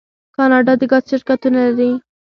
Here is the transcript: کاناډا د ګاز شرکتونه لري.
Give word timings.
کاناډا 0.35 0.73
د 0.79 0.81
ګاز 0.91 1.03
شرکتونه 1.11 1.59
لري. 1.65 1.91